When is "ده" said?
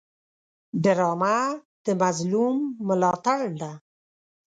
3.61-3.71